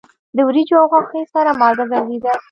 [0.35, 2.31] د وریجو او غوښې سره مالګه ضروری ده.